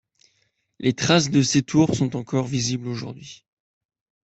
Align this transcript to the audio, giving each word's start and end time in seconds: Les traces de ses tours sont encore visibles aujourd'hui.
Les 0.79 0.93
traces 0.93 1.29
de 1.29 1.43
ses 1.43 1.61
tours 1.61 1.93
sont 1.95 2.15
encore 2.15 2.47
visibles 2.47 2.87
aujourd'hui. 2.87 3.45